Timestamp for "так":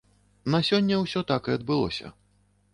1.33-1.43